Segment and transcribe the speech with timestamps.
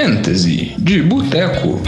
[0.00, 1.80] Fantasy de Boteco.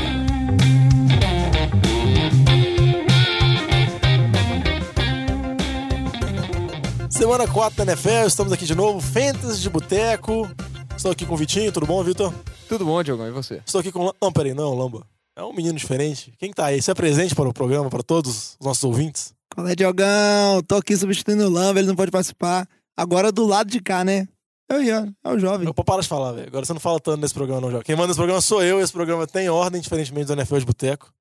[7.08, 10.50] Semana 4 da NFL, estamos aqui de novo, Fantasy de Boteco.
[10.96, 12.34] Estou aqui com o Vitinho, tudo bom, Vitor?
[12.68, 13.62] Tudo bom, Diogão, e você?
[13.64, 14.12] Estou aqui com.
[14.20, 15.06] Não, peraí, não, Lamba.
[15.36, 16.34] É um menino diferente.
[16.36, 16.82] Quem tá aí?
[16.82, 19.32] Se apresente para o programa, para todos os nossos ouvintes.
[19.54, 20.60] Qual é, Diogão?
[20.66, 22.66] Tô aqui substituindo o Lamba, ele não pode participar.
[22.96, 24.26] Agora do lado de cá, né?
[24.70, 25.66] Eu ia, é o jovem.
[25.66, 26.46] Eu, para de falar, velho.
[26.46, 27.82] Agora você não fala tanto nesse programa, não, João.
[27.82, 31.12] Quem manda esse programa sou eu, esse programa tem ordem, diferentemente do NFL de Boteco.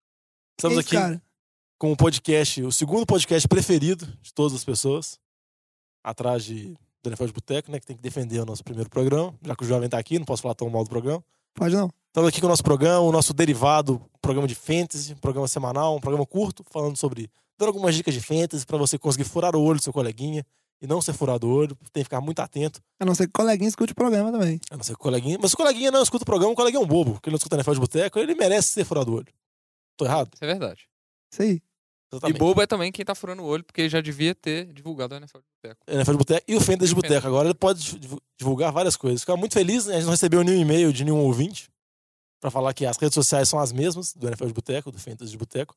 [0.56, 1.20] Estamos isso, aqui cara?
[1.80, 5.20] com o podcast, o segundo podcast preferido de todas as pessoas,
[6.04, 7.80] atrás de do NFL de Boteco, né?
[7.80, 10.26] Que tem que defender o nosso primeiro programa, já que o jovem tá aqui, não
[10.26, 11.24] posso falar tão mal do programa.
[11.56, 11.90] Pode não.
[12.08, 15.96] Estamos aqui com o nosso programa, o nosso derivado, programa de fantasy, um programa semanal,
[15.96, 17.32] um programa curto, falando sobre.
[17.58, 20.46] dando algumas dicas de fantasy para você conseguir furar o olho do seu coleguinha
[20.82, 22.82] e não ser furado o olho, tem que ficar muito atento.
[23.00, 24.60] A não ser que o coleguinha escute o programa também.
[24.72, 25.38] A não ser que o coleguinha.
[25.42, 27.34] Mas se o coleguinha não escuta o programa, o coleguinha é um bobo, porque ele
[27.34, 29.28] não escuta NFL de boteco, ele merece ser furado o olho.
[29.98, 30.30] Tô errado?
[30.34, 30.88] Isso é verdade.
[31.32, 31.62] Isso aí.
[32.12, 32.36] Exatamente.
[32.38, 35.18] E bobo é também quem tá furando o olho, porque já devia ter divulgado o
[35.18, 35.84] NFL de Boteco.
[35.88, 37.28] NFL de boteco e o Fantasy de boteco.
[37.28, 39.22] Agora ele pode divu- divulgar várias coisas.
[39.22, 39.94] Ficar muito feliz, né?
[39.94, 41.70] A gente não recebeu nenhum e-mail de nenhum ouvinte
[42.42, 45.30] para falar que as redes sociais são as mesmas do NFL de boteco, do Fantasy
[45.30, 45.76] de boteco.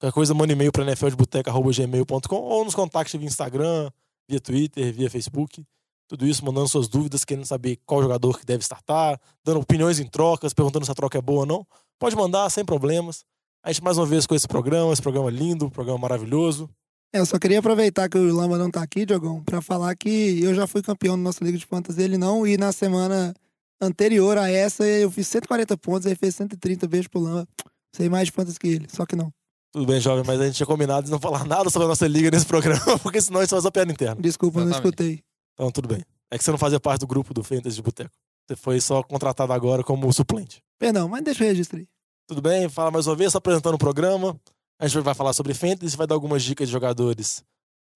[0.00, 3.90] Qualquer coisa, manda e-mail para nfldeboteco.gmail.com ou nos contacte via Instagram,
[4.28, 5.64] via Twitter, via Facebook.
[6.08, 10.06] Tudo isso mandando suas dúvidas, querendo saber qual jogador que deve startar, dando opiniões em
[10.06, 11.66] trocas, perguntando se a troca é boa ou não.
[11.98, 13.24] Pode mandar sem problemas.
[13.64, 16.70] A gente mais uma vez com esse programa, esse programa lindo, programa maravilhoso.
[17.12, 20.40] É, eu só queria aproveitar que o Lamba não tá aqui, Diogão, pra falar que
[20.42, 23.34] eu já fui campeão na nossa Liga de Fantasy, ele não, e na semana
[23.80, 27.48] anterior a essa eu fiz 140 pontos, ele fez 130, beijo pro Lamba.
[27.94, 29.32] Sei mais de fantasy que ele, só que não.
[29.76, 32.08] Tudo bem, jovem, mas a gente tinha combinado de não falar nada sobre a nossa
[32.08, 34.16] liga nesse programa, porque senão isso faz uma piada interna.
[34.18, 34.94] Desculpa, eu não Exatamente.
[34.94, 35.24] escutei.
[35.52, 36.02] Então, tudo bem.
[36.30, 38.10] É que você não fazia parte do grupo do Fantasy de Boteco.
[38.48, 40.62] Você foi só contratado agora como suplente.
[40.78, 41.86] Perdão, mas deixa eu registrar aí.
[42.26, 42.70] Tudo bem?
[42.70, 44.34] Fala mais uma vez, só apresentando o programa.
[44.80, 47.44] A gente vai falar sobre Fantasy, vai dar algumas dicas de jogadores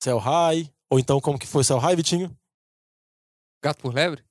[0.03, 2.31] Cell High, ou então como que foi Cell High, Vitinho?
[3.65, 4.23] Gato por lebre?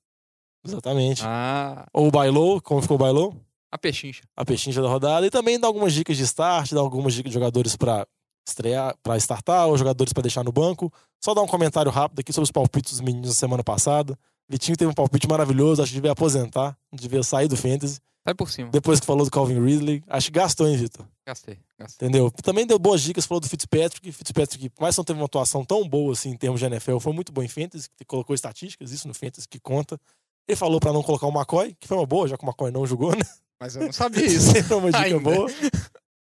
[0.64, 1.22] Exatamente.
[1.26, 3.34] Ah, Ou o Bailou, como ficou o Bailou?
[3.70, 4.22] A pechincha.
[4.36, 7.34] a pechincha da rodada e também dá algumas dicas de start, dá algumas dicas de
[7.34, 8.06] jogadores para
[8.46, 10.92] estrear, para startar ou jogadores para deixar no banco.
[11.22, 14.18] Só dar um comentário rápido aqui sobre os palpites dos meninos da semana passada.
[14.48, 18.00] Vitinho teve um palpite maravilhoso, acho que devia aposentar, devia sair do fantasy.
[18.24, 18.70] Sai por cima.
[18.70, 21.06] Depois que falou do Calvin Ridley, acho que gastou, hein, Vitor?
[21.26, 22.08] Gastei, gastei.
[22.08, 22.30] Entendeu?
[22.30, 24.12] Também deu boas dicas, falou do Fitzpatrick.
[24.12, 27.12] Fitzpatrick, mais que não teve uma atuação tão boa assim em termos de NFL, foi
[27.12, 29.98] muito bom em fantasy, que colocou estatísticas, isso no fantasy que conta.
[30.46, 32.70] Ele falou para não colocar o McCoy, que foi uma boa, já que o McCoy
[32.70, 33.24] não jogou, né?
[33.60, 34.52] Mas eu não sabia isso.
[34.52, 35.18] Sempre uma dica Ainda.
[35.20, 35.46] boa.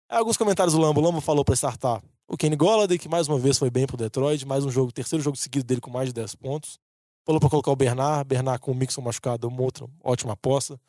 [0.08, 1.00] Alguns comentários do Lambo.
[1.00, 3.96] O Lambo falou pra startar o Kenny Golladay, que mais uma vez foi bem pro
[3.96, 4.46] Detroit.
[4.46, 6.78] Mais um jogo, terceiro jogo seguido dele com mais de 10 pontos.
[7.24, 8.26] Falou pra colocar o Bernard.
[8.26, 10.80] Bernard com o Mixon machucado, uma outra ótima aposta.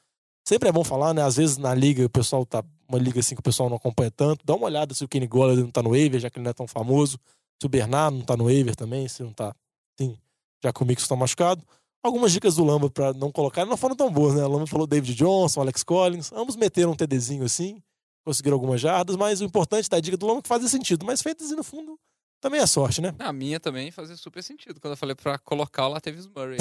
[0.47, 1.21] Sempre é bom falar, né?
[1.21, 2.63] Às vezes na liga o pessoal tá.
[2.87, 4.45] Uma liga assim que o pessoal não acompanha tanto.
[4.45, 6.51] Dá uma olhada se o Kenny Golladay não tá no waiver, já que ele não
[6.51, 7.19] é tão famoso.
[7.59, 9.53] Se o Bernard não tá no waiver também, se não tá.
[9.99, 10.17] Sim,
[10.63, 11.61] já que o Mixon tá machucado.
[12.07, 14.45] Algumas dicas do Lamba pra não colocar não foram tão boas, né?
[14.45, 16.31] O Lamba falou David Johnson, Alex Collins.
[16.31, 17.83] Ambos meteram um TDzinho assim,
[18.23, 21.05] conseguiram algumas jardas, mas o importante da dica do Lamba é que faz sentido.
[21.05, 21.99] Mas fantasy, no fundo,
[22.39, 23.13] também é sorte, né?
[23.19, 24.79] A minha também fazia super sentido.
[24.79, 26.57] Quando eu falei pra colocar o Latavius Murray.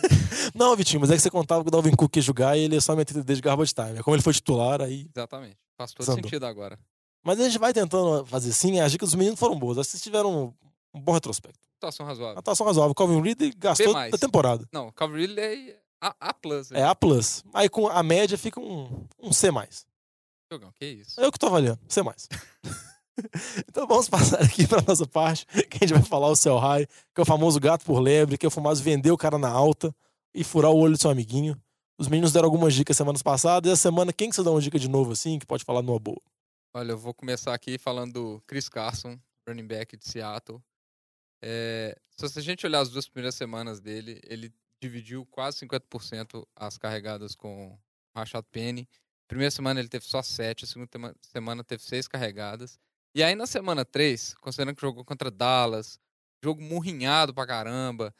[0.54, 2.74] Não, Vitinho, mas é que você contava que o Dalvin Cook ia jogar e ele
[2.76, 3.98] ia só meter TD de garbage time.
[3.98, 5.10] É Como ele foi titular, aí.
[5.14, 5.58] Exatamente.
[5.76, 6.78] Faz todo sentido agora.
[7.22, 8.80] Mas a gente vai tentando fazer assim.
[8.80, 9.76] As dicas dos meninos foram boas.
[9.76, 10.54] Acho que vocês tiveram
[10.94, 11.65] um bom retrospecto.
[11.76, 12.38] Situação razoável.
[12.38, 12.94] Atuação razoável.
[12.94, 14.14] Calvin Ridley gastou mais.
[14.14, 14.66] a temporada.
[14.72, 16.72] Não, Calvin Ridley é A, a plus.
[16.72, 16.94] É A.
[16.94, 17.44] plus.
[17.52, 19.48] Aí com a média fica um, um C.
[20.50, 21.20] Jogão, que isso.
[21.20, 22.00] É eu que tô avaliando, C.
[23.68, 26.86] então vamos passar aqui pra nossa parte, que a gente vai falar o Cell High,
[26.86, 29.50] que é o famoso gato por lebre, que é o famoso vender o cara na
[29.50, 29.94] alta
[30.34, 31.60] e furar o olho do seu amiguinho.
[31.98, 34.60] Os meninos deram algumas dicas semanas passadas, e essa semana quem que você dá uma
[34.60, 36.20] dica de novo assim, que pode falar numa boa?
[36.74, 40.62] Olha, eu vou começar aqui falando do Chris Carson, running back de Seattle.
[41.42, 46.78] É, se a gente olhar as duas primeiras semanas dele, ele dividiu quase 50% as
[46.78, 47.78] carregadas com
[48.14, 48.88] Rashad Penny.
[49.28, 52.78] Primeira semana ele teve só 7, a segunda semana teve 6 carregadas.
[53.14, 55.98] E aí na semana 3, considerando que jogou contra Dallas,
[56.42, 58.14] jogo murrinhado pra caramba,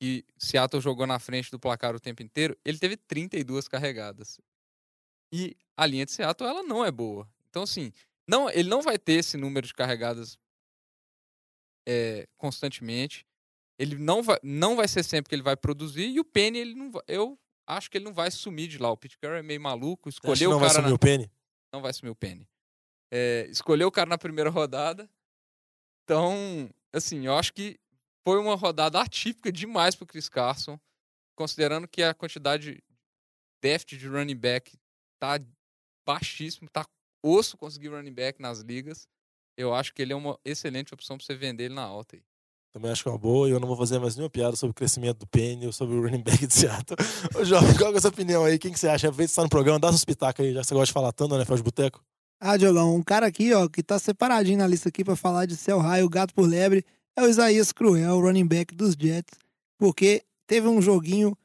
[0.00, 4.40] e Seattle jogou na frente do placar o tempo inteiro, ele teve 32 carregadas.
[5.32, 7.28] E a linha de Seattle, ela não é boa.
[7.48, 7.92] Então, assim,
[8.26, 10.38] não, ele não vai ter esse número de carregadas
[11.86, 13.26] é, constantemente.
[13.78, 16.08] Ele não vai, não vai ser sempre que ele vai produzir.
[16.08, 18.90] E o Penny, ele não vai, eu acho que ele não vai sumir de lá.
[18.90, 20.08] O Pete Carroll é meio maluco.
[20.08, 21.30] Escolheu não o vai cara sumir na, o Penny.
[21.72, 22.48] não vai sumir o Penny.
[23.12, 25.08] É, escolheu o cara na primeira rodada.
[26.04, 27.78] Então, assim, eu acho que
[28.24, 30.78] foi uma rodada atípica demais pro Chris Carson,
[31.36, 32.82] considerando que a quantidade
[33.62, 34.78] deft de running back
[35.20, 35.38] tá
[36.06, 36.86] baixíssimo, tá
[37.22, 39.08] osso conseguir running back nas ligas.
[39.56, 42.22] Eu acho que ele é uma excelente opção para você vender ele na alta aí.
[42.72, 44.70] Também acho que é uma boa e eu não vou fazer mais nenhuma piada sobre
[44.70, 46.96] o crescimento do Penny ou sobre o running back de Seattle.
[47.36, 48.58] Ô, Jovem, qual é a sua opinião aí?
[48.58, 49.08] Quem que você acha?
[49.08, 50.92] Aproveita que você tá no programa, dá sua pitaca aí, já que você gosta de
[50.92, 52.02] falar tanto, né, Fel de Boteco?
[52.40, 55.54] Ah, Diogão, um cara aqui, ó, que tá separadinho na lista aqui pra falar de
[55.54, 56.84] céu raio, gato por lebre,
[57.14, 59.38] é o Isaías Cruel, running back dos Jets,
[59.78, 61.36] porque teve um joguinho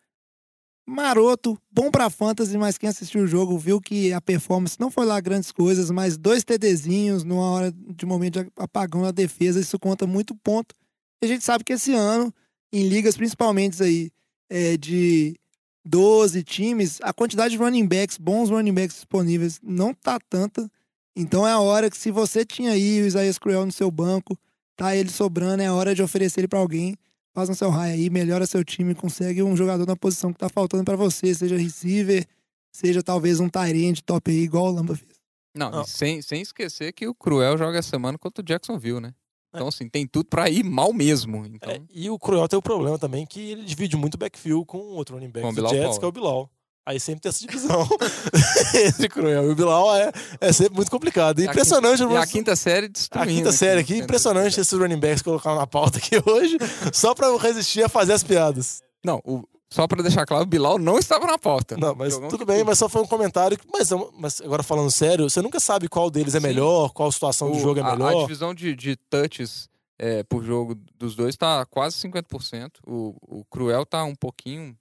[0.87, 5.05] maroto, bom pra fantasy, mas quem assistiu o jogo viu que a performance não foi
[5.05, 9.77] lá grandes coisas, mas dois TDzinhos numa hora de momento de apagão na defesa, isso
[9.77, 10.73] conta muito ponto.
[11.21, 12.33] E a gente sabe que esse ano,
[12.71, 14.09] em ligas principalmente aí
[14.49, 15.37] é, de
[15.85, 20.71] 12 times, a quantidade de running backs, bons running backs disponíveis, não tá tanta.
[21.17, 24.37] Então é a hora que se você tinha aí o Isaías Cruel no seu banco,
[24.77, 26.95] tá ele sobrando, é a hora de oferecer ele para alguém
[27.37, 30.49] faz um seu raio aí, melhora seu time, consegue um jogador na posição que tá
[30.49, 32.25] faltando para você, seja receiver,
[32.71, 35.11] seja talvez um Tyrande top aí, igual o Lamba fez.
[35.55, 35.83] Não, Não.
[35.85, 39.13] sem, sem esquecer que o Cruel joga essa semana contra o Jacksonville, né?
[39.53, 41.45] Então, assim, tem tudo pra ir mal mesmo.
[41.45, 44.65] Então, É, e o Cruel tem o problema também que ele divide muito o backfield
[44.65, 45.99] com o outro running back Com o do Bilal Jets, Powell.
[45.99, 46.51] que é o Bilal.
[46.87, 47.85] Aí sempre tem essa divisão
[48.87, 51.39] entre Cruel e o Bilal, é, é sempre muito complicado.
[51.39, 52.01] E a impressionante.
[52.01, 53.27] e a quinta série A destruindo.
[53.29, 53.99] quinta série aqui, né?
[53.99, 56.57] impressionante esses running backs colocaram na pauta aqui hoje,
[56.93, 58.81] só pra eu resistir a fazer as piadas.
[59.03, 61.75] Não, o- só pra deixar claro, o Bilal não estava na pauta.
[61.75, 63.57] Não, mas tudo bem, mas só foi um comentário.
[63.57, 66.47] que- Mas, mas agora falando sério, você nunca sabe qual deles é Sim.
[66.47, 68.21] melhor, qual situação do O- jogo é a- A, melhor.
[68.21, 69.67] divisão de, de touches
[69.99, 72.71] é, por jogo dos dois tá quase 50%.
[72.87, 74.73] O, o Cruel tá um pouquinho.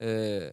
[0.00, 0.52] É,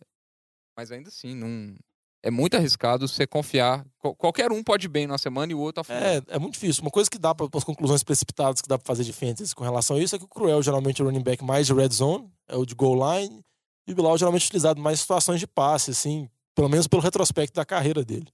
[0.77, 1.75] mas ainda assim, não,
[2.23, 3.85] é muito arriscado você confiar.
[3.99, 6.03] Qual- qualquer um pode ir bem numa semana e o outro afundar.
[6.03, 6.81] É, é muito difícil.
[6.83, 9.63] Uma coisa que dá para as conclusões precipitadas que dá pra fazer de fantasy com
[9.63, 11.89] relação a isso é que o Cruel geralmente é o running back mais de red
[11.89, 13.43] zone, é o de goal line,
[13.87, 17.01] e o Bilal geralmente é utilizado mais em situações de passe, assim, pelo menos pelo
[17.01, 18.27] retrospecto da carreira dele.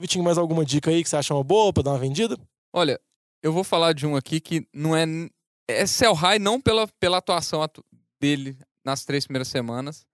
[0.00, 2.36] Vitinho, mais alguma dica aí que você acha uma boa pra dar uma vendida?
[2.72, 3.00] Olha,
[3.42, 5.04] eu vou falar de um aqui que não é.
[5.70, 7.84] É sell high não pela, pela atuação atu-
[8.20, 10.06] dele nas três primeiras semanas,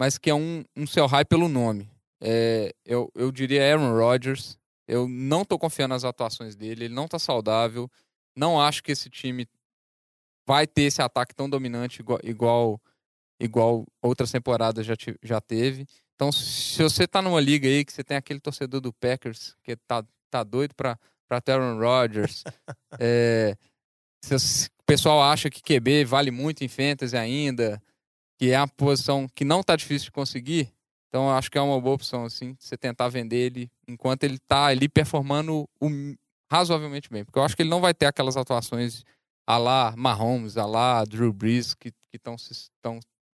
[0.00, 1.86] mas que é um, um sell high pelo nome.
[2.22, 4.58] É, eu, eu diria Aaron Rodgers.
[4.88, 7.86] Eu não tô confiando nas atuações dele, ele não tá saudável.
[8.34, 9.46] Não acho que esse time
[10.48, 12.80] vai ter esse ataque tão dominante igual, igual,
[13.38, 15.86] igual outras temporadas já, ti- já teve.
[16.14, 19.76] Então, se você tá numa liga aí que você tem aquele torcedor do Packers que
[19.76, 20.98] tá, tá doido pra,
[21.28, 22.42] pra ter Aaron Rodgers,
[22.98, 23.54] é,
[24.24, 27.80] se o pessoal acha que QB vale muito em fantasy ainda,
[28.40, 30.72] que é uma posição que não tá difícil de conseguir,
[31.08, 34.38] então eu acho que é uma boa opção, assim, você tentar vender ele enquanto ele
[34.48, 36.14] tá ali performando o-
[36.50, 37.22] razoavelmente bem.
[37.22, 39.04] Porque eu acho que ele não vai ter aquelas atuações
[39.46, 42.34] a lá Mahomes, a lá Drew Brees, que estão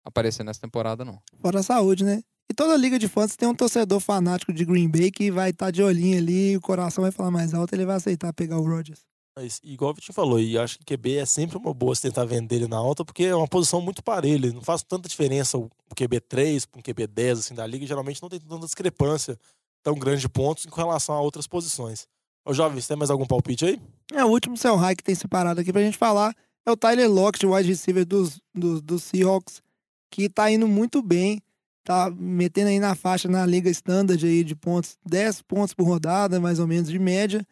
[0.05, 1.21] aparecendo nessa temporada, não.
[1.41, 2.21] Fora a saúde, né?
[2.51, 5.71] E toda liga de fantasy tem um torcedor fanático de Green Bay que vai estar
[5.71, 9.05] de olhinho ali, o coração vai falar mais alto, ele vai aceitar pegar o Rodgers.
[9.39, 12.25] Mas, igual o Vitinho falou, e acho que QB é sempre uma boa se tentar
[12.25, 14.51] vender ele na alta, porque é uma posição muito parelha.
[14.51, 18.19] Não faz tanta diferença o QB 3 para um QB 10 assim, da liga, geralmente
[18.19, 19.37] não tem tanta discrepância
[19.83, 22.07] tão grande de pontos em relação a outras posições.
[22.43, 23.79] Ô, Jovem, você tem mais algum palpite aí?
[24.11, 26.33] É, o último céu high que tem separado aqui pra gente falar
[26.65, 29.61] é o Tyler Lockett, o wide receiver dos, dos, dos Seahawks,
[30.09, 31.39] que tá indo muito bem,
[31.83, 36.39] tá metendo aí na faixa na liga standard aí de pontos, 10 pontos por rodada,
[36.39, 37.45] mais ou menos, de média.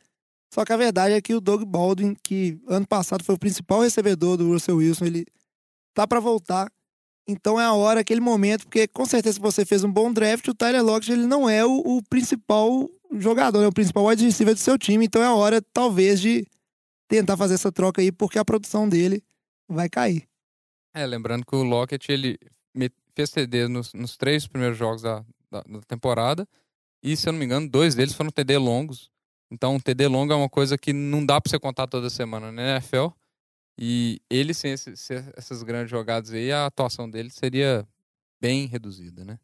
[0.56, 3.82] Só que a verdade é que o Doug Baldwin, que ano passado foi o principal
[3.82, 5.26] recebedor do Russell Wilson, ele
[5.94, 6.72] tá pra voltar.
[7.28, 10.48] Então é a hora, aquele momento, porque com certeza se você fez um bom draft,
[10.48, 14.54] o Tyler Lockett ele não é o, o principal jogador, é o principal wide receiver
[14.54, 15.04] do seu time.
[15.04, 16.48] Então é a hora, talvez, de
[17.10, 19.22] tentar fazer essa troca aí, porque a produção dele
[19.68, 20.26] vai cair.
[20.94, 22.40] É, lembrando que o Lockett, ele
[23.14, 25.20] fez TD nos, nos três primeiros jogos da,
[25.52, 26.48] da, da temporada,
[27.04, 29.14] e se eu não me engano, dois deles foram TD longos.
[29.52, 32.62] Então, TD longo é uma coisa que não dá pra você contar toda semana na
[32.76, 33.08] NFL.
[33.80, 37.88] E ele, sem esse- se- essas grandes jogadas aí, a atuação dele seria
[38.42, 39.38] bem reduzida, né?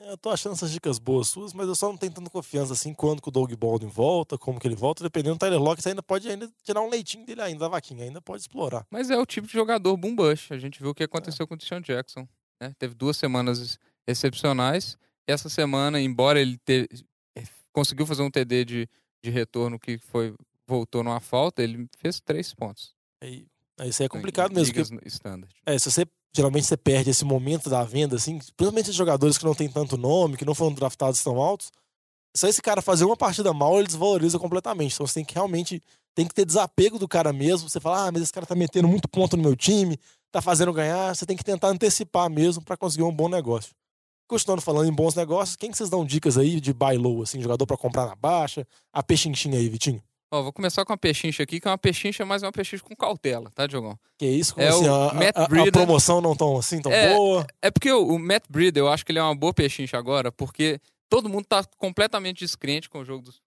[0.00, 2.72] É, Eu tô achando essas dicas boas suas, mas eu só não tenho tanta confiança
[2.72, 5.82] assim quando que o Doug Baldwin volta, como que ele volta, dependendo do Tyler Lockett,
[5.82, 8.86] você ainda pode ainda tirar um leitinho dele ainda, da vaquinha, ainda pode explorar.
[8.90, 10.52] Mas é o tipo de jogador boom bush.
[10.52, 12.28] A gente viu o que aconteceu com o Deshaun Jackson.
[12.60, 12.72] Né?
[12.78, 14.96] Teve duas semanas excepcionais.
[15.26, 16.88] Essa semana, embora ele te-
[17.78, 18.88] conseguiu fazer um TD de,
[19.22, 20.34] de retorno que foi
[20.66, 22.92] voltou numa falta, ele fez três pontos.
[23.22, 23.46] Aí,
[23.78, 25.54] aí isso aí é em complicado mesmo, porque ligas standard.
[25.64, 26.06] É, se você
[26.36, 29.96] geralmente você perde esse momento da venda, assim, principalmente os jogadores que não têm tanto
[29.96, 31.70] nome, que não foram draftados tão altos,
[32.36, 34.94] só esse cara fazer uma partida mal, ele desvaloriza completamente.
[34.94, 35.82] Então você tem que realmente
[36.14, 37.68] tem que ter desapego do cara mesmo.
[37.68, 39.98] Você fala, ah, mas esse cara tá metendo muito ponto no meu time,
[40.30, 41.14] tá fazendo ganhar.
[41.14, 43.72] Você tem que tentar antecipar mesmo para conseguir um bom negócio.
[44.28, 47.40] Continuando falando em bons negócios, quem que vocês dão dicas aí de buy low, assim,
[47.40, 48.66] jogador pra comprar na baixa?
[48.92, 50.02] A pechinchinha aí, Vitinho.
[50.30, 52.84] Ó, vou começar com uma pechincha aqui, que é uma pechincha, mas é uma pechincha
[52.84, 53.98] com cautela, tá, Diogão?
[54.18, 54.54] Que isso?
[54.54, 57.46] Como É assim, o a, Matt a- a promoção não tão assim, tão É, boa?
[57.62, 60.30] É porque o, o Matt Breida, eu acho que ele é uma boa pechincha agora,
[60.30, 63.40] porque todo mundo tá completamente descrente com o jogo dos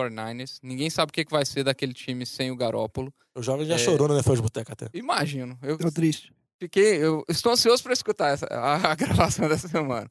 [0.00, 0.58] 49ers.
[0.62, 3.12] Ninguém sabe o que, que vai ser daquele time sem o Garópolo.
[3.36, 3.78] O jovem já É.
[3.78, 4.88] chorou na NFL de Boteca até.
[4.94, 5.58] Imagino.
[5.62, 6.32] Eu Tô triste.
[6.58, 7.02] Fiquei.
[7.02, 10.10] Eu estou ansioso para escutar essa, a, a gravação dessa semana.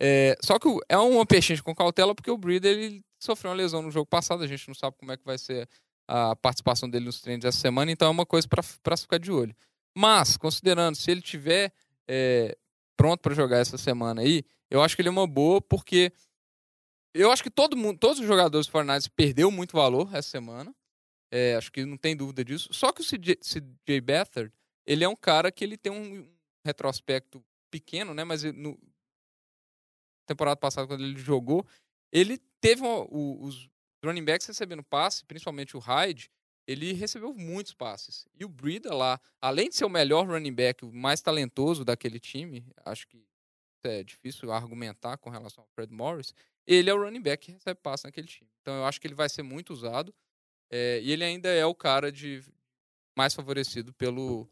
[0.00, 3.82] É, só que é uma pechincha com cautela, porque o Breida ele sofreu uma lesão
[3.82, 4.42] no jogo passado.
[4.42, 5.68] A gente não sabe como é que vai ser
[6.08, 9.54] a participação dele nos treinos essa semana, então é uma coisa para ficar de olho.
[9.96, 11.72] Mas, considerando, se ele tiver
[12.08, 12.56] é,
[12.96, 16.12] pronto para jogar essa semana aí, eu acho que ele é uma boa, porque
[17.14, 20.74] eu acho que todo mundo, todos os jogadores do Fortnite perdeu muito valor essa semana.
[21.30, 22.68] É, acho que não tem dúvida disso.
[22.72, 24.52] Só que o CJ, CJ Beathard,
[24.90, 26.28] ele é um cara que ele tem um
[26.66, 28.24] retrospecto pequeno, né?
[28.24, 28.76] Mas ele- no
[30.26, 31.64] temporada passada, quando ele jogou,
[32.12, 33.68] ele teve uma- os
[34.04, 36.28] running backs recebendo passe, principalmente o Hyde,
[36.66, 38.26] ele recebeu muitos passes.
[38.34, 42.18] E o Breida lá, além de ser o melhor running back, o mais talentoso daquele
[42.18, 43.24] time, acho que
[43.84, 46.34] é difícil argumentar com relação ao Fred Morris,
[46.66, 48.50] ele é o running back que recebe passe naquele time.
[48.60, 50.12] Então eu acho que ele vai ser muito usado.
[50.72, 52.44] é, e ele ainda é o cara de
[53.18, 54.48] mais favorecido pelo,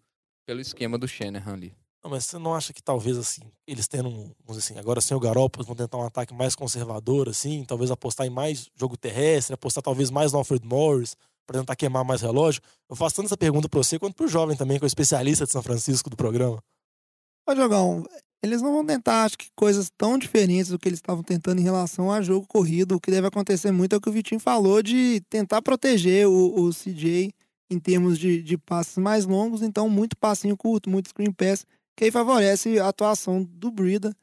[0.48, 1.74] pelo esquema do Shanahan ali.
[2.02, 4.98] Não, mas você não acha que talvez, assim, eles tendo, um, vamos dizer assim, agora
[4.98, 8.96] sem o Garoppolo, vão tentar um ataque mais conservador, assim, talvez apostar em mais jogo
[8.96, 11.14] terrestre, apostar talvez mais no Alfred Morris,
[11.46, 12.62] pra tentar queimar mais relógio?
[12.88, 15.44] Eu faço tanto essa pergunta pra você quanto pro jovem também, que é o especialista
[15.44, 16.62] de São Francisco do programa.
[17.46, 18.06] Ô, Jogão,
[18.42, 21.64] eles não vão tentar, acho que, coisas tão diferentes do que eles estavam tentando em
[21.64, 22.96] relação a jogo corrido.
[22.96, 26.58] O que deve acontecer muito é o que o Vitinho falou de tentar proteger o,
[26.58, 27.34] o CJ
[27.70, 29.62] em termos de, de passes mais longos.
[29.62, 34.14] Então, muito passinho curto, muito screen pass, que aí favorece a atuação do Brida.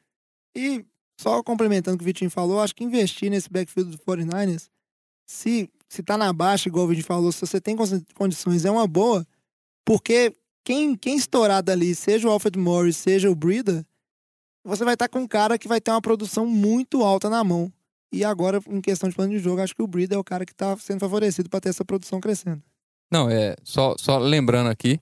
[0.56, 0.86] E
[1.20, 4.70] só complementando o que o Vitinho falou, acho que investir nesse backfield do 49ers,
[5.28, 8.72] se, se tá na baixa, igual o Vitinho falou, se você tem con- condições, é
[8.72, 9.26] uma boa,
[9.86, 10.34] porque
[10.64, 13.86] quem, quem estourar dali, seja o Alfred Morris, seja o Brida,
[14.64, 17.72] você vai estar com um cara que vai ter uma produção muito alta na mão.
[18.12, 20.46] E agora, em questão de plano de jogo, acho que o Brida é o cara
[20.46, 22.64] que está sendo favorecido para ter essa produção crescendo.
[23.12, 23.56] Não, é.
[23.64, 25.00] Só, só lembrando aqui,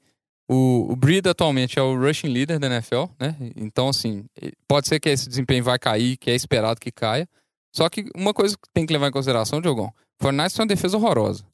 [0.50, 3.36] o, o Breed atualmente é o rushing leader da NFL, né?
[3.55, 4.25] Então, assim,
[4.67, 7.27] pode ser que esse desempenho vai cair, que é esperado que caia.
[7.75, 10.67] Só que uma coisa que tem que levar em consideração, Diogão, o Fortnite tem uma
[10.67, 11.45] defesa horrorosa.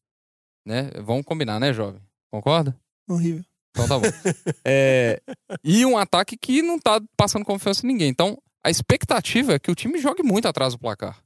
[0.66, 0.90] Né?
[1.02, 2.02] Vamos combinar, né, jovem?
[2.32, 2.76] Concorda?
[3.08, 3.44] Horrível.
[3.72, 4.06] Então tá bom.
[4.66, 5.22] É,
[5.64, 8.10] e um ataque que não tá passando confiança em ninguém.
[8.10, 11.24] Então, a expectativa é que o time jogue muito atrás do placar.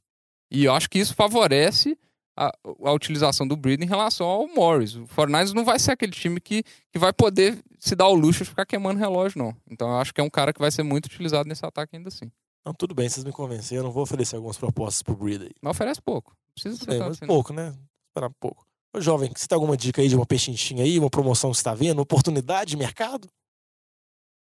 [0.50, 1.98] E eu acho que isso favorece
[2.36, 2.52] a,
[2.84, 4.96] a utilização do Breed em relação ao Morris.
[4.96, 8.44] O Fortnite não vai ser aquele time que, que vai poder se dar o luxo
[8.44, 9.56] de ficar queimando relógio, não.
[9.70, 12.08] Então eu acho que é um cara que vai ser muito utilizado nesse ataque ainda
[12.08, 12.30] assim.
[12.64, 15.52] Não, tudo bem, vocês me convenceram, vou oferecer algumas propostas pro Breed aí.
[15.60, 16.34] Mas oferece pouco.
[16.54, 17.28] Precisa ser assim, não.
[17.28, 17.74] pouco, né?
[18.08, 18.66] Esperar pouco.
[18.94, 21.64] Ô, jovem, você tem alguma dica aí de uma pechinchinha aí, uma promoção que você
[21.64, 23.28] tá vendo, oportunidade de mercado?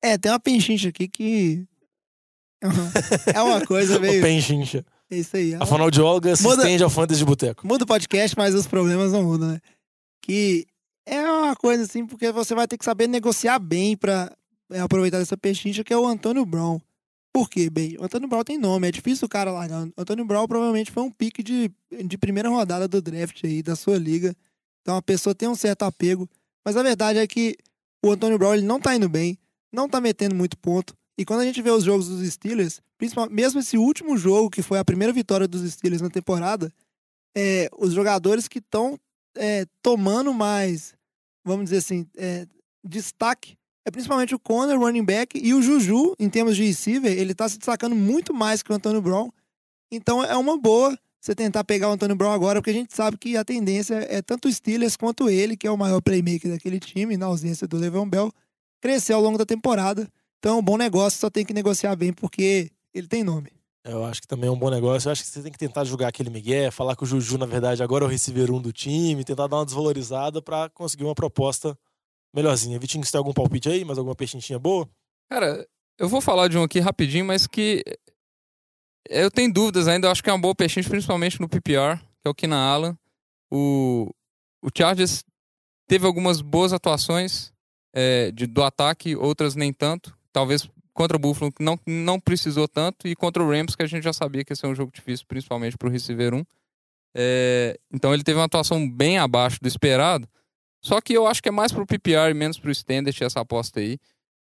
[0.04, 1.68] É, tem uma penchincha aqui que.
[3.34, 4.22] é uma coisa Uma meio.
[5.12, 5.54] É isso aí.
[5.54, 7.68] é A fonoaudióloga se Muda- estende ao fantasy de boteco.
[7.68, 9.60] Muda o podcast, mas os problemas não mudam, né?
[10.22, 10.66] Que
[11.06, 14.32] é uma coisa assim, porque você vai ter que saber negociar bem pra
[14.72, 16.80] é, aproveitar essa pechincha, que é o Antônio Brown.
[17.34, 17.98] Por quê, bem?
[18.00, 19.86] O Antônio Brown tem nome, é difícil o cara largar.
[19.86, 21.70] O Antônio Brown provavelmente foi um pique de,
[22.06, 24.36] de primeira rodada do draft aí, da sua liga.
[24.82, 26.30] Então a pessoa tem um certo apego.
[26.66, 27.56] Mas a verdade é que
[28.04, 29.38] o Antônio Brown ele não tá indo bem,
[29.72, 30.96] não tá metendo muito ponto.
[31.18, 32.82] E quando a gente vê os jogos dos Steelers,
[33.30, 36.74] mesmo esse último jogo, que foi a primeira vitória dos Steelers na temporada,
[37.36, 38.98] é, os jogadores que estão
[39.82, 40.94] tomando mais,
[41.46, 42.46] vamos dizer assim, é,
[42.84, 47.34] destaque é principalmente o Conner, running back, e o Juju, em termos de receiver, ele
[47.34, 49.32] tá se destacando muito mais que o Antônio Brown.
[49.92, 53.18] Então é uma boa você tentar pegar o Antônio Brown agora, porque a gente sabe
[53.18, 56.80] que a tendência é tanto o Steelers quanto ele, que é o maior playmaker daquele
[56.80, 58.32] time, na ausência do Le'Veon Bell,
[58.82, 60.08] crescer ao longo da temporada.
[60.42, 63.52] Então é um bom negócio, só tem que negociar bem, porque ele tem nome.
[63.86, 65.08] Eu acho que também é um bom negócio.
[65.08, 67.46] Eu acho que você tem que tentar jogar aquele Miguel, falar que o Juju, na
[67.46, 71.14] verdade, agora é o receiver 1 do time, tentar dar uma desvalorizada pra conseguir uma
[71.14, 71.78] proposta
[72.34, 72.80] melhorzinha.
[72.80, 73.86] Vitinho, você tem algum palpite aí?
[73.86, 74.90] Mais alguma pechincha boa?
[75.30, 75.68] Cara,
[76.00, 77.84] eu vou falar de um aqui rapidinho, mas que
[79.08, 80.08] eu tenho dúvidas ainda.
[80.08, 82.98] Eu acho que é uma boa pechincha, principalmente no PPR, que é o Keenan Allen.
[83.52, 84.10] O,
[84.64, 85.24] o Chargers
[85.88, 87.54] teve algumas boas atuações
[87.94, 90.20] é, de, do ataque, outras nem tanto.
[90.34, 93.08] Talvez contra o Buffalo não, não precisou tanto.
[93.08, 95.26] E contra o Rams, que a gente já sabia que ia ser um jogo difícil,
[95.28, 96.44] principalmente para o receiver 1.
[97.16, 100.28] É, então ele teve uma atuação bem abaixo do esperado.
[100.84, 103.80] Só que eu acho que é mais pro PPR e menos pro Standard essa aposta
[103.80, 104.00] aí.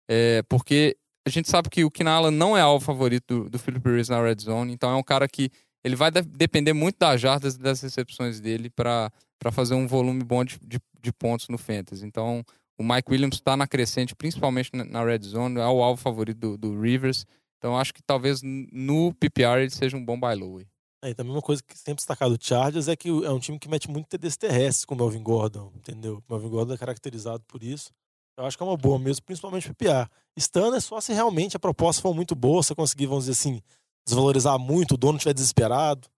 [0.08, 3.86] É, porque a gente sabe que o Kinala não é alvo favorito do, do Philip
[3.86, 5.50] Rivers na red zone, então é um cara que
[5.84, 9.12] ele vai de- depender muito das jardas e das recepções dele para
[9.52, 12.04] fazer um volume bom de, de, de pontos no Fantasy.
[12.04, 12.44] Então,
[12.80, 16.56] o Mike Williams está na crescente, principalmente na, red zone, é o alvo favorito do,
[16.56, 17.26] do Rivers.
[17.58, 20.62] Então, acho que talvez no PPR ele seja um bom buy low.
[21.02, 23.68] É, também uma coisa que sempre destacado do Chargers é que é um time que
[23.68, 26.22] mete muito TDs terrestres com o Melvin Gordon, entendeu?
[26.26, 27.92] O Melvin Gordon é caracterizado por isso.
[28.34, 30.08] Eu acho que é uma boa mesmo, principalmente PPR.
[30.38, 33.60] Stun é só se realmente a proposta for muito boa, você conseguir, vamos dizer assim,
[34.06, 36.08] desvalorizar muito, o dono estiver desesperado.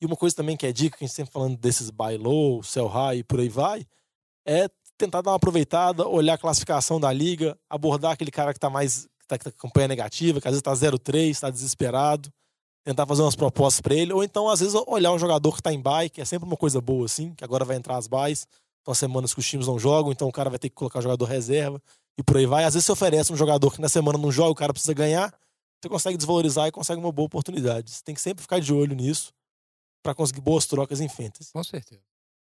[0.00, 2.62] E uma coisa também que é dica, que a gente sempre falando desses buy low,
[2.62, 3.84] sell high e por aí vai,
[4.46, 8.70] é tentar dar uma aproveitada, olhar a classificação da liga, abordar aquele cara que tá
[8.70, 9.08] mais.
[9.26, 12.30] tá, que tá com campanha negativa, que às vezes tá 0-3, tá desesperado,
[12.84, 15.72] tentar fazer umas propostas para ele, ou então, às vezes, olhar um jogador que tá
[15.72, 18.46] em bye, que é sempre uma coisa boa, assim, que agora vai entrar as buys,
[18.84, 20.98] são as semanas que os times não jogam, então o cara vai ter que colocar
[20.98, 21.80] o jogador reserva
[22.18, 22.64] e por aí vai.
[22.64, 25.34] Às vezes você oferece um jogador que na semana não joga, o cara precisa ganhar,
[25.80, 27.90] você consegue desvalorizar e consegue uma boa oportunidade.
[27.90, 29.32] Você tem que sempre ficar de olho nisso
[30.02, 31.50] para conseguir boas trocas em fantasy.
[31.52, 32.02] Com certeza.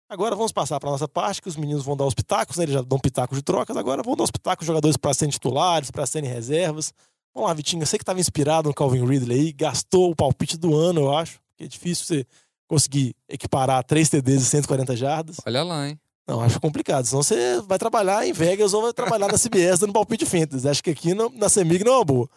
[0.09, 2.65] Agora vamos passar para nossa parte, que os meninos vão dar os pitacos, né?
[2.65, 5.33] Eles já dão pitacos de trocas, agora vão dar os pitacos de jogadores para serem
[5.33, 6.93] titulares, para serem reservas.
[7.35, 10.57] Vamos lá, Vitinho, eu sei que estava inspirado no Calvin Ridley aí, gastou o palpite
[10.57, 12.27] do ano, eu acho, porque é difícil você
[12.69, 15.37] conseguir equiparar 3 TDs e 140 jardas.
[15.45, 15.99] Olha lá, hein?
[16.27, 19.93] Não, acho complicado, senão você vai trabalhar em Vegas ou vai trabalhar na CBS dando
[19.93, 20.69] palpite fantasy.
[20.69, 22.29] Acho que aqui na Semig não é uma boa.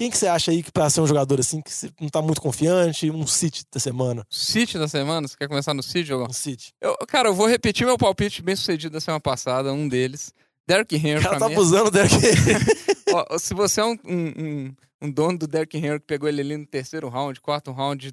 [0.00, 2.40] Quem que você acha aí que para ser um jogador assim, que não tá muito
[2.40, 4.26] confiante, um City da semana?
[4.30, 5.28] City da semana?
[5.28, 6.26] Você quer começar no City, Jogão?
[6.26, 6.72] Um City.
[6.80, 10.32] Eu, cara, eu vou repetir meu palpite bem sucedido da semana passada, um deles.
[10.66, 13.12] Derrick Henry, O cara tá mim, é- abusando dele aqui.
[13.12, 16.56] Ó, se você é um, um, um- dono do Derrick Henry que pegou ele ali
[16.56, 18.10] no terceiro round, quarto round,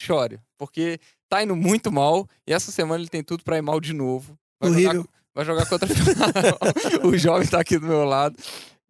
[0.00, 0.40] chore.
[0.56, 0.98] Porque
[1.28, 4.38] tá indo muito mal e essa semana ele tem tudo pra ir mal de novo.
[4.58, 5.08] Vai jogar, Horrível.
[5.34, 5.86] vai jogar contra
[7.06, 8.34] o jovem tá aqui do meu lado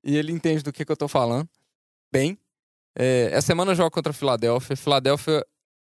[0.05, 1.49] e ele entende do que, que eu tô falando.
[2.13, 2.39] Bem,
[2.97, 4.77] é, essa semana joga contra a Filadélfia.
[4.77, 5.47] Filadélfia,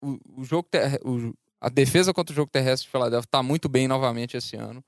[0.03, 3.67] o, o jogo ter- o- a defesa contra o jogo terrestre de Filadélfia tá muito
[3.69, 4.83] bem novamente esse ano.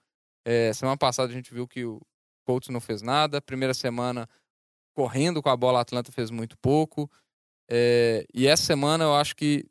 [0.45, 1.99] É, semana passada a gente viu que o
[2.45, 3.41] Colts não fez nada.
[3.41, 4.27] Primeira semana
[4.95, 7.09] correndo com a bola, a Atlanta fez muito pouco.
[7.69, 9.65] É, e essa semana eu acho que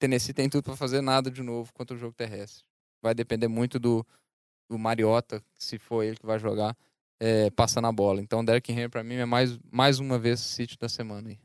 [0.00, 2.64] Tennessee tem tudo para fazer nada de novo contra o jogo terrestre.
[3.00, 4.04] Vai depender muito do,
[4.68, 6.76] do Mariota, se for ele que vai jogar,
[7.24, 8.20] é, passando a bola.
[8.20, 11.28] Então, Derrick Henry, para mim, é mais, mais uma vez sítio da semana.
[11.28, 11.38] Aí.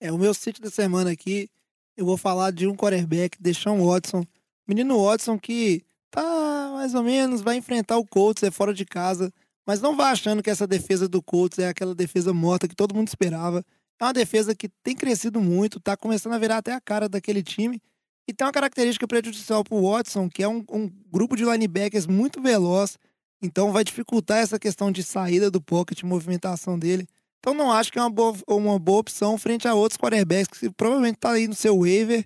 [0.00, 1.50] É, o meu sítio da semana aqui,
[1.94, 4.24] eu vou falar de um quarterback, Deshaun Watson.
[4.66, 9.30] Menino Watson que tá mais ou menos, vai enfrentar o Colts, é fora de casa,
[9.66, 12.94] mas não vá achando que essa defesa do Colts é aquela defesa morta que todo
[12.94, 13.62] mundo esperava.
[14.00, 17.42] É uma defesa que tem crescido muito, tá começando a virar até a cara daquele
[17.42, 17.78] time.
[18.26, 22.40] E tem uma característica prejudicial pro Watson, que é um, um grupo de linebackers muito
[22.40, 22.96] veloz.
[23.42, 27.08] Então vai dificultar essa questão de saída do pocket, movimentação dele.
[27.40, 30.70] Então não acho que é uma boa, uma boa opção frente a outros quarterbacks que
[30.70, 32.24] provavelmente tá aí no seu waiver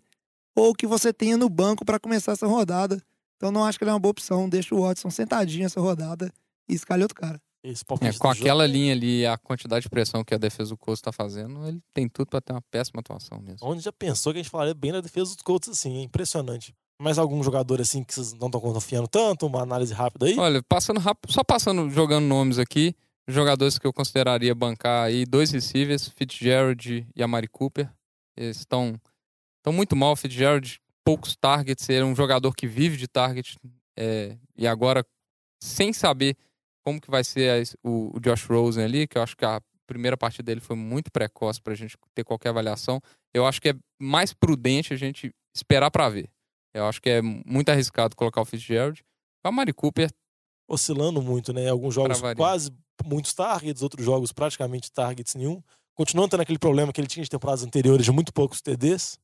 [0.55, 3.03] ou que você tenha no banco para começar essa rodada.
[3.37, 4.47] Então não acho que ele é uma boa opção.
[4.47, 6.31] Deixa o Watson sentadinho essa rodada
[6.69, 7.41] e escalhe outro cara.
[7.65, 8.29] Esse É, com do jogo.
[8.29, 11.81] aquela linha ali, a quantidade de pressão que a defesa do Colts está fazendo, ele
[11.93, 13.67] tem tudo para ter uma péssima atuação mesmo.
[13.67, 16.75] Onde já pensou que a gente falaria bem da defesa dos Colts assim, é impressionante.
[17.01, 19.47] Mais algum jogador assim que vocês não estão confiando tanto?
[19.47, 20.39] Uma análise rápida aí?
[20.39, 22.95] Olha, passando rápido, só passando, jogando nomes aqui,
[23.29, 27.91] jogadores que eu consideraria bancar aí, dois receivers, Fitzgerald e Amari Cooper.
[28.37, 28.99] Eles estão
[29.59, 33.59] estão muito mal, Fitzgerald, poucos targets, ele é um jogador que vive de target,
[33.99, 35.05] é, e agora,
[35.63, 36.37] sem saber
[36.85, 39.61] como que vai ser a- o, o Josh Rosen ali, que eu acho que a
[39.89, 43.01] primeira partida dele foi muito precoce pra gente ter qualquer avaliação,
[43.35, 46.29] eu acho que é mais prudente a gente esperar pra ver.
[46.77, 49.03] Eu acho que é muito arriscado colocar o Fitzgerald.
[49.45, 50.11] O Amari Cooper
[50.69, 51.69] Oscilando muito, né?
[51.69, 52.71] Alguns jogos quase
[53.05, 55.63] muitos targets, outros jogos praticamente targets nenhum.
[55.95, 59.19] Continuando tendo aquele problema que ele tinha de temporadas anteriores de muito poucos TDs,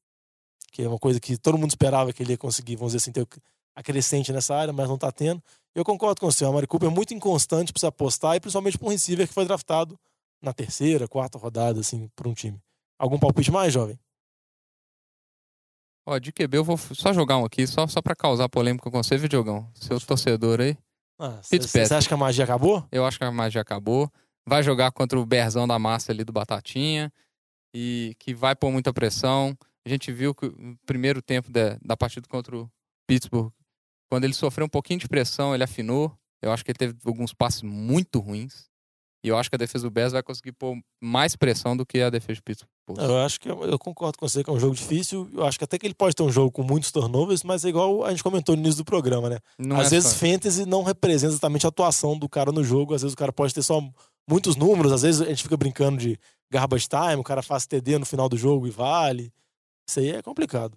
[0.71, 3.13] que é uma coisa que todo mundo esperava que ele ia conseguir, vamos dizer assim,
[3.13, 3.27] ter
[3.75, 5.43] a crescente nessa área, mas não tá tendo.
[5.75, 8.79] Eu concordo com você, o Amari Cooper é muito inconstante pra você apostar, e principalmente
[8.79, 9.99] pra um receiver que foi draftado
[10.41, 12.59] na terceira, quarta rodada, assim, por um time.
[12.99, 13.99] Algum palpite mais, jovem?
[16.07, 19.03] Ó, de QB eu vou só jogar um aqui, só, só pra causar polêmica com
[19.03, 19.71] você, Diogão.
[19.75, 20.77] Seu torcedor aí.
[21.19, 21.41] Ah.
[21.43, 22.85] Você acha que a magia acabou?
[22.91, 24.11] Eu acho que a magia acabou.
[24.47, 27.13] Vai jogar contra o Berzão da massa ali do Batatinha.
[27.75, 29.57] E que vai pôr muita pressão.
[29.87, 32.69] A gente viu que no primeiro tempo da, da partida contra o
[33.07, 33.53] Pittsburgh,
[34.11, 36.17] quando ele sofreu um pouquinho de pressão, ele afinou.
[36.43, 38.69] Eu acho que ele teve alguns passes muito ruins.
[39.25, 42.01] E eu acho que a defesa do Bears vai conseguir pôr mais pressão do que
[42.01, 42.99] a defesa do Pittsburgh.
[42.99, 45.29] Eu acho que eu, eu concordo com você que é um jogo difícil.
[45.33, 47.69] Eu acho que até que ele pode ter um jogo com muitos turnovers, mas é
[47.69, 49.39] igual a gente comentou no início do programa, né?
[49.59, 52.95] Não às é vezes só- fantasy não representa exatamente a atuação do cara no jogo.
[52.95, 53.81] Às vezes o cara pode ter só
[54.29, 54.91] muitos números.
[54.93, 56.19] Às vezes a gente fica brincando de
[56.51, 59.33] garbage time, o cara faz TD no final do jogo e vale.
[59.89, 60.77] Isso aí é complicado.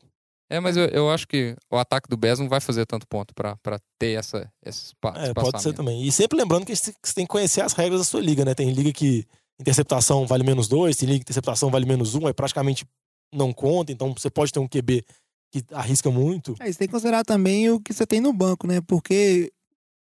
[0.49, 3.34] É, mas eu, eu acho que o ataque do Bears não vai fazer tanto ponto
[3.34, 6.03] pra, pra ter essa, esse espa- É, pode ser também.
[6.05, 8.53] E sempre lembrando que você você tem que conhecer as regras da sua liga, né?
[8.53, 9.25] Tem liga que
[9.60, 12.86] interceptação vale menos dois, tem liga que interceptação vale menos um, aí praticamente
[13.34, 15.03] não conta, então você pode ter um QB
[15.51, 16.55] que arrisca muito.
[16.60, 18.81] É, você tem que considerar também o que você tem no banco, né?
[18.81, 19.51] Porque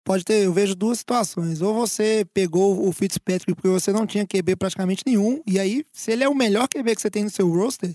[0.04, 1.62] pode ter, eu vejo duas situações.
[1.62, 6.12] Ou você pegou o Fitzpatrick porque você não tinha QB praticamente nenhum, e aí, se
[6.12, 7.94] ele é o melhor QB que você tem no seu roster,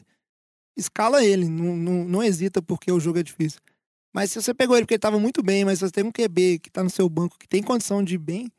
[0.80, 3.60] escala ele, não, não, não hesita porque o jogo é difícil.
[4.13, 6.60] Mas se você pegou ele porque ele tava muito bem, mas você tem um QB
[6.60, 8.52] que tá no seu banco que tem condição de ir bem,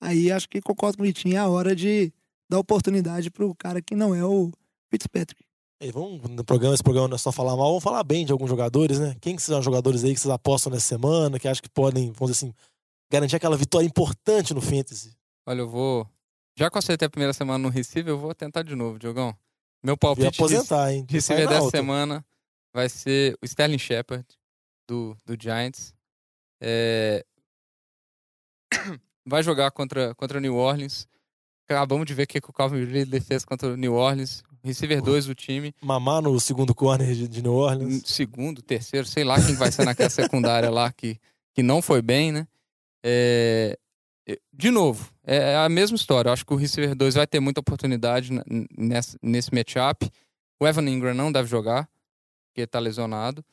[0.00, 2.12] aí acho que concordo com o Vitinho, é a hora de
[2.50, 4.52] dar oportunidade pro cara que não é o
[4.90, 5.42] Fitzpatrick.
[5.80, 8.30] E vamos no programa, esse programa não é só falar mal, vamos falar bem de
[8.30, 9.16] alguns jogadores, né?
[9.20, 12.12] Quem que são os jogadores aí que vocês apostam nessa semana, que acham que podem,
[12.12, 12.54] vamos dizer assim,
[13.10, 15.16] garantir aquela vitória importante no Fantasy?
[15.44, 16.08] Olha, eu vou.
[16.56, 19.34] Já que eu acertei a primeira semana no receiver, eu vou tentar de novo, Diogão.
[19.82, 21.06] Meu palpite de aposentar, hein?
[21.08, 22.24] receiver Sai na dessa semana
[22.72, 24.24] vai ser o Sterling Shepard,
[24.88, 25.94] do, do Giants.
[26.60, 27.24] É,
[29.26, 31.06] Vai jogar contra, contra o New Orleans.
[31.68, 34.42] Acabamos de ver o que que o Calvin Ridley fez contra o New Orleans.
[34.64, 35.74] Receiver 2 do time.
[35.80, 38.02] Mamar no segundo corner de, de New Orleans.
[38.06, 41.18] segundo, terceiro, sei lá quem vai ser naquela secundária lá que,
[41.54, 42.46] que não foi bem, né?
[43.04, 43.76] É,
[44.52, 46.28] de novo, é a mesma história.
[46.28, 48.30] Eu acho que o receiver 2 vai ter muita oportunidade
[48.76, 50.08] nesse, nesse matchup.
[50.60, 51.88] O Evan Ingram não deve jogar,
[52.48, 53.44] porque tá lesionado.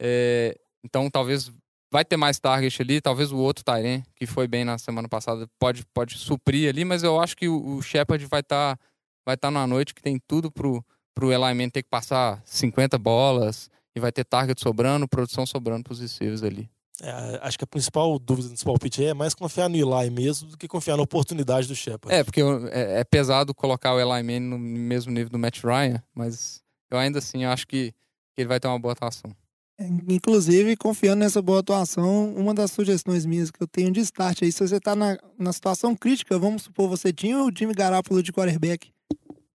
[0.00, 1.50] É, então talvez
[1.90, 5.48] vai ter mais target ali, talvez o outro Tyren, que foi bem na semana passada,
[5.58, 8.78] pode, pode suprir ali, mas eu acho que o, o Shepard vai estar
[9.24, 13.70] vai tá numa noite que tem tudo pro, pro Eli ter que passar 50 bolas
[13.96, 16.68] e vai ter target sobrando, produção sobrando pros receivers ali.
[17.02, 20.56] É, acho que a principal dúvida desse palpite é mais confiar no Eli mesmo do
[20.56, 22.14] que confiar na oportunidade do Shepard.
[22.16, 25.60] É, porque eu- é, é pesado colocar o Eli Manning no mesmo nível do Matt
[25.64, 27.92] Ryan, mas eu ainda assim acho que,
[28.36, 29.30] ele vai ter uma boa atuação.
[29.78, 34.42] É, Inclusive, confiando nessa boa atuação, uma das sugestões minhas que eu tenho de start
[34.42, 38.22] aí, se você tá na, na situação crítica, vamos supor, você tinha o Jimmy Garoppolo
[38.22, 38.92] de quarterback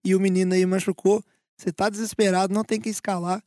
[0.04, 1.24] e o menino aí machucou,
[1.58, 3.42] você tá desesperado, não tem quem escalar,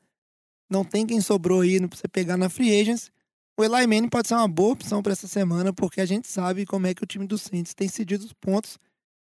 [0.71, 3.11] não tem quem sobrou aí pra você pegar na free agents,
[3.59, 6.65] o Eli Manning pode ser uma boa opção para essa semana, porque a gente sabe
[6.65, 8.79] como é que o time do Saints tem cedido os pontos,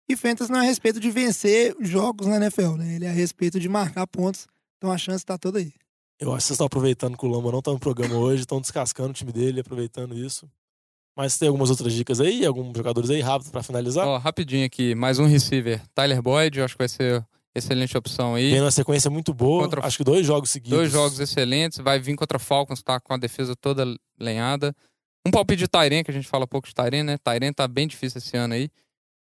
[0.09, 2.97] e Fantasy não é a respeito de vencer jogos na NFL, né?
[2.97, 5.73] Ele é a respeito de marcar pontos, então a chance tá toda aí.
[6.19, 8.61] Eu acho que vocês estão aproveitando que o Lamba não tá no programa hoje, estão
[8.61, 10.51] descascando o time dele, aproveitando isso.
[11.17, 14.07] Mas tem algumas outras dicas aí, alguns jogadores aí rápido pra finalizar.
[14.07, 15.83] Ó, rapidinho aqui, mais um receiver.
[15.95, 18.51] Tyler Boyd, eu acho que vai ser excelente opção aí.
[18.51, 20.79] Vem uma sequência muito boa, Contra- acho que dois jogos seguidos.
[20.79, 23.85] Dois jogos excelentes, vai vir contra Falcons, tá com a defesa toda
[24.19, 24.75] lenhada.
[25.27, 27.19] Um palpite de Tyren, que a gente fala pouco de Tyren, né?
[27.19, 28.71] Tyren tá bem difícil esse ano aí.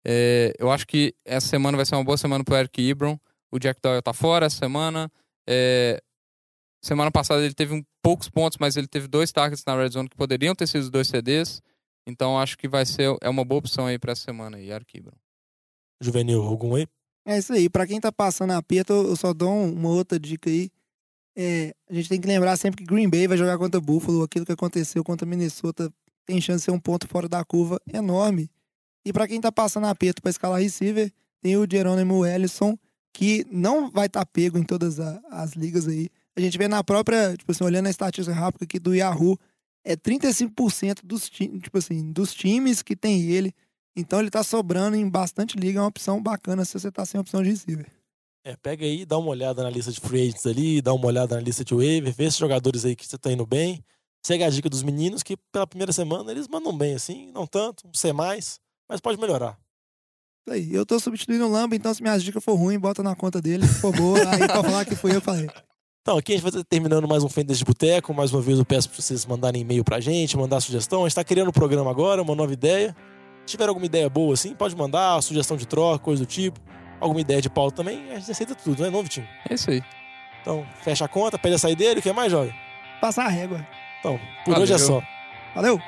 [0.06, 3.18] É, eu acho que essa semana vai ser uma boa semana pro Eric Ebron.
[3.52, 5.10] O Jack Doyle tá fora essa semana.
[5.48, 6.02] É,
[6.82, 10.08] semana passada ele teve um, poucos pontos, mas ele teve dois targets na red zone
[10.08, 11.60] que poderiam ter sido dois CDs.
[12.08, 14.96] Então acho que vai ser é uma boa opção aí pra essa semana aí, Eric
[14.98, 15.12] Ebron.
[16.02, 16.86] Juvenil, algum aí?
[17.24, 17.68] É isso aí.
[17.68, 20.70] Pra quem tá passando aperto, eu só dou um- uma outra dica aí.
[21.36, 24.22] É, a gente tem que lembrar sempre que Green Bay vai jogar contra Buffalo.
[24.22, 25.92] Aquilo que aconteceu contra Minnesota
[26.26, 28.50] tem chance de ser um ponto fora da curva enorme.
[29.04, 32.76] E pra quem tá passando aperto pra escalar receiver, tem o Jerônimo Ellison,
[33.14, 36.08] que não vai estar pego em todas a- as ligas aí.
[36.36, 39.38] A gente vê na própria, tipo assim, olhando a estatística rápida aqui do Yahoo,
[39.84, 43.52] é 35% dos, ti- tipo assim, dos times que tem ele.
[43.96, 47.20] Então ele tá sobrando em bastante liga, é uma opção bacana se você tá sem
[47.20, 47.86] opção de receiver.
[48.44, 51.36] É, pega aí, dá uma olhada na lista de free agents ali, dá uma olhada
[51.36, 53.84] na lista de waiver, vê esses jogadores aí que você tá indo bem.
[54.24, 57.86] Segue a dica dos meninos, que pela primeira semana eles mandam bem, assim, não tanto,
[57.86, 58.60] um C+, mas
[59.02, 59.58] pode melhorar.
[60.46, 60.74] Isso aí.
[60.74, 63.66] Eu tô substituindo o Lamba, então se minhas dicas for ruim, bota na conta dele.
[63.66, 65.48] Se for boa, aí pra falar que fui eu que falei.
[66.00, 68.12] Então, aqui a gente vai terminando mais um Fendas de Boteco.
[68.12, 71.04] Mais uma vez eu peço para vocês mandarem e-mail pra gente, mandar sugestão.
[71.04, 72.96] A gente tá criando um programa agora, uma nova ideia.
[73.44, 76.60] Se tiver alguma ideia boa assim, pode mandar, sugestão de troca, coisa do tipo.
[77.00, 79.26] Alguma ideia de pauta também, a gente aceita tudo, né, não, Vitinho?
[79.50, 79.82] É isso aí.
[80.40, 82.54] Então, fecha a conta, pede a saideira e o que mais, jovem?
[83.00, 83.66] Passar a régua.
[83.98, 85.00] Então, por hoje é Valeu.
[85.00, 85.02] só.
[85.54, 85.80] Valeu!